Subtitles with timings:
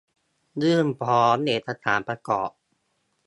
[0.63, 2.49] ยื่นพร้อมเอกสารประกอบ